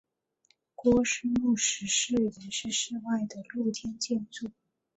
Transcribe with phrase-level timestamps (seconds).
[0.73, 4.49] 郭氏墓石祠原是室外的露天建筑。